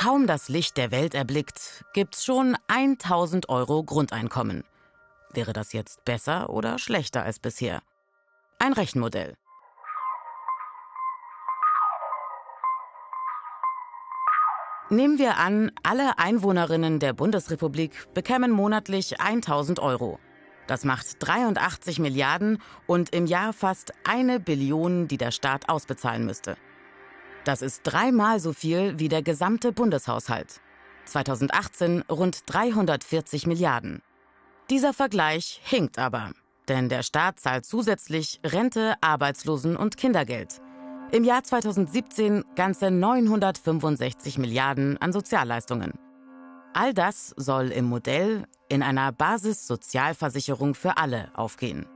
kaum 0.00 0.26
das 0.26 0.48
Licht 0.48 0.78
der 0.78 0.90
Welt 0.92 1.14
erblickt, 1.14 1.84
gibt's 1.92 2.24
schon 2.24 2.56
1000 2.68 3.50
Euro 3.50 3.84
Grundeinkommen. 3.84 4.64
Wäre 5.34 5.52
das 5.52 5.74
jetzt 5.74 6.06
besser 6.06 6.48
oder 6.48 6.78
schlechter 6.78 7.22
als 7.22 7.38
bisher? 7.38 7.82
Ein 8.58 8.72
Rechenmodell. 8.72 9.36
Nehmen 14.88 15.18
wir 15.18 15.36
an, 15.36 15.70
alle 15.82 16.18
Einwohnerinnen 16.18 16.98
der 16.98 17.12
Bundesrepublik 17.12 18.14
bekämen 18.14 18.52
monatlich 18.52 19.20
1000 19.20 19.80
Euro. 19.80 20.18
Das 20.66 20.86
macht 20.86 21.16
83 21.18 21.98
Milliarden 21.98 22.62
und 22.86 23.10
im 23.10 23.26
Jahr 23.26 23.52
fast 23.52 23.92
eine 24.04 24.40
Billion, 24.40 25.08
die 25.08 25.18
der 25.18 25.30
Staat 25.30 25.68
ausbezahlen 25.68 26.24
müsste. 26.24 26.56
Das 27.44 27.62
ist 27.62 27.82
dreimal 27.84 28.40
so 28.40 28.52
viel 28.52 28.98
wie 28.98 29.08
der 29.08 29.22
gesamte 29.22 29.72
Bundeshaushalt. 29.72 30.60
2018 31.06 32.02
rund 32.10 32.42
340 32.46 33.46
Milliarden. 33.46 34.02
Dieser 34.68 34.92
Vergleich 34.92 35.60
hinkt 35.64 35.98
aber, 35.98 36.32
denn 36.68 36.88
der 36.88 37.02
Staat 37.02 37.40
zahlt 37.40 37.64
zusätzlich 37.64 38.40
Rente, 38.44 38.94
Arbeitslosen- 39.00 39.76
und 39.76 39.96
Kindergeld. 39.96 40.60
Im 41.10 41.24
Jahr 41.24 41.42
2017 41.42 42.44
ganze 42.54 42.90
965 42.90 44.38
Milliarden 44.38 44.96
an 44.98 45.12
Sozialleistungen. 45.12 45.94
All 46.72 46.94
das 46.94 47.34
soll 47.36 47.72
im 47.72 47.86
Modell 47.86 48.44
in 48.68 48.84
einer 48.84 49.10
Basissozialversicherung 49.10 50.76
für 50.76 50.98
alle 50.98 51.32
aufgehen. 51.34 51.86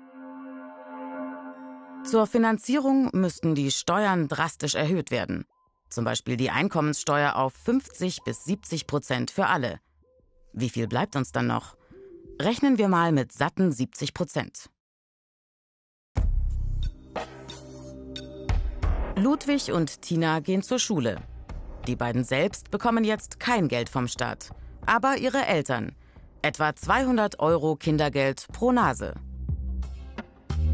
Zur 2.05 2.27
Finanzierung 2.27 3.09
müssten 3.15 3.55
die 3.55 3.71
Steuern 3.71 4.29
drastisch 4.29 4.75
erhöht 4.75 5.11
werden. 5.11 5.47
Zum 5.89 6.05
Beispiel 6.05 6.37
die 6.37 6.51
Einkommenssteuer 6.51 7.37
auf 7.37 7.55
50 7.55 8.25
bis 8.25 8.45
70 8.45 8.87
Prozent 8.87 9.31
für 9.31 9.47
alle. 9.47 9.81
Wie 10.53 10.69
viel 10.69 10.87
bleibt 10.87 11.17
uns 11.17 11.33
dann 11.33 11.47
noch? 11.47 11.77
Rechnen 12.41 12.77
wir 12.77 12.89
mal 12.89 13.11
mit 13.11 13.33
satten 13.33 13.73
70 13.73 14.13
Prozent. 14.13 14.71
Ludwig 19.17 19.73
und 19.73 20.03
Tina 20.03 20.41
gehen 20.41 20.63
zur 20.63 20.79
Schule. 20.79 21.23
Die 21.87 21.97
beiden 21.97 22.25
selbst 22.25 22.71
bekommen 22.71 23.05
jetzt 23.05 23.41
kein 23.41 23.69
Geld 23.69 23.89
vom 23.89 24.09
Staat, 24.09 24.51
aber 24.85 25.17
ihre 25.17 25.47
Eltern. 25.47 25.95
Etwa 26.43 26.75
200 26.77 27.39
Euro 27.39 27.77
Kindergeld 27.77 28.47
pro 28.53 28.73
Nase. 28.73 29.15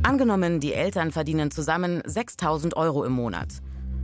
Angenommen, 0.02 0.60
die 0.60 0.72
Eltern 0.72 1.12
verdienen 1.12 1.50
zusammen 1.50 2.02
6000 2.04 2.76
Euro 2.76 3.04
im 3.04 3.12
Monat. 3.12 3.48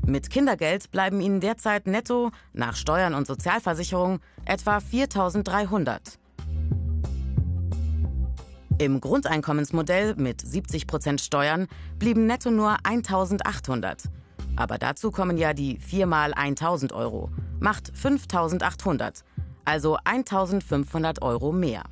Mit 0.06 0.30
Kindergeld 0.30 0.90
bleiben 0.90 1.20
ihnen 1.20 1.40
derzeit 1.40 1.86
netto, 1.86 2.30
nach 2.52 2.76
Steuern 2.76 3.14
und 3.14 3.26
Sozialversicherung, 3.26 4.20
etwa 4.44 4.80
4300. 4.80 6.18
Im 8.78 9.00
Grundeinkommensmodell 9.00 10.14
mit 10.16 10.42
70% 10.42 11.18
Steuern 11.18 11.66
blieben 11.98 12.26
netto 12.26 12.50
nur 12.50 12.76
1800. 12.84 14.04
Aber 14.54 14.76
dazu 14.76 15.10
kommen 15.10 15.38
ja 15.38 15.54
die 15.54 15.78
4 15.78 16.06
mal 16.06 16.34
1000 16.34 16.92
Euro, 16.92 17.30
macht 17.58 17.90
5800, 17.96 19.24
also 19.64 19.96
1500 20.04 21.22
Euro 21.22 21.52
mehr. 21.52 21.84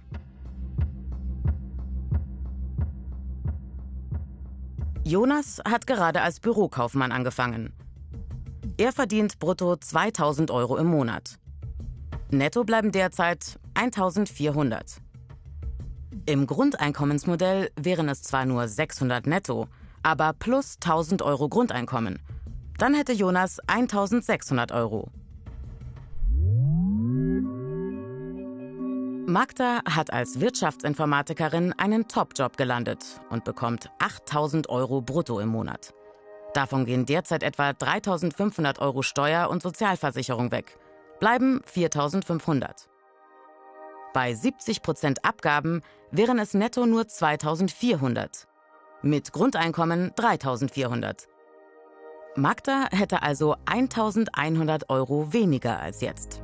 Jonas 5.05 5.61
hat 5.69 5.87
gerade 5.87 6.23
als 6.23 6.41
Bürokaufmann 6.41 7.13
angefangen. 7.13 7.73
Er 8.77 8.93
verdient 8.93 9.39
brutto 9.39 9.77
2000 9.77 10.51
Euro 10.51 10.77
im 10.77 10.87
Monat. 10.87 11.39
Netto 12.31 12.65
bleiben 12.65 12.91
derzeit 12.91 13.59
1400. 13.75 15.01
Im 16.27 16.47
Grundeinkommensmodell 16.47 17.71
wären 17.79 18.09
es 18.09 18.23
zwar 18.23 18.47
nur 18.47 18.67
600 18.67 19.27
netto, 19.27 19.69
aber 20.03 20.33
plus 20.33 20.77
1000 20.77 21.23
Euro 21.23 21.49
Grundeinkommen– 21.49 22.19
dann 22.79 22.95
hätte 22.95 23.13
Jonas 23.13 23.61
1600 23.67 24.73
Euro. 24.73 25.11
Magda 29.35 29.81
hat 29.91 30.13
als 30.13 30.39
Wirtschaftsinformatikerin 30.39 31.73
einen 31.77 32.07
Top-Job 32.07 32.57
gelandet 32.57 33.21
und 33.31 33.43
bekommt 33.43 33.91
8000 33.99 34.69
Euro 34.69 35.01
brutto 35.01 35.41
im 35.41 35.49
Monat. 35.49 35.93
Davon 36.53 36.85
gehen 36.85 37.05
derzeit 37.05 37.43
etwa 37.43 37.73
3500 37.73 38.79
Euro 38.79 39.03
Steuer 39.03 39.51
und 39.51 39.61
Sozialversicherung 39.61 40.53
weg. 40.53 40.79
Bleiben 41.19 41.63
4500. 41.65 42.89
Bei 44.13 44.33
70 44.33 44.83
Prozent 44.83 45.25
Abgaben 45.25 45.81
wären 46.13 46.39
es 46.39 46.55
netto 46.55 46.87
nur 46.87 47.09
2400. 47.09 48.47
Mit 49.03 49.33
Grundeinkommen 49.33 50.13
3400. 50.15 51.27
Magda 52.37 52.87
hätte 52.93 53.25
also 53.25 53.57
1100 53.65 54.91
Euro 54.91 55.33
weniger 55.33 55.81
als 55.81 56.03
jetzt. 56.03 56.44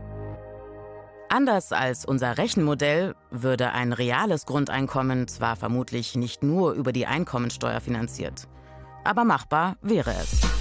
Anders 1.33 1.71
als 1.71 2.05
unser 2.05 2.39
Rechenmodell 2.39 3.15
würde 3.31 3.71
ein 3.71 3.93
reales 3.93 4.47
Grundeinkommen 4.47 5.29
zwar 5.29 5.55
vermutlich 5.55 6.17
nicht 6.17 6.43
nur 6.43 6.73
über 6.73 6.93
die 6.93 7.07
Einkommensteuer 7.07 7.81
finanziert, 7.81 8.49
aber 9.05 9.25
machbar 9.25 9.77
wäre 9.81 10.11
es. 10.11 10.60